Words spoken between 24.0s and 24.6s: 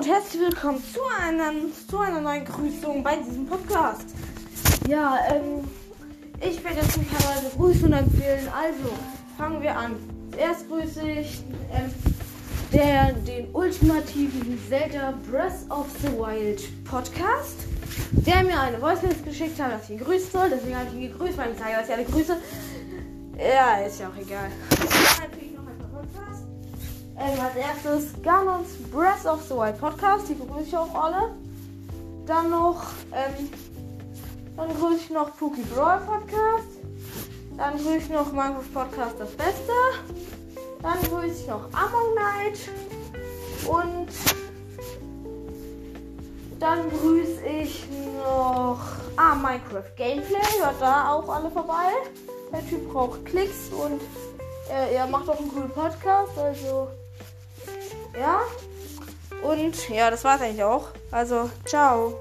ja auch egal.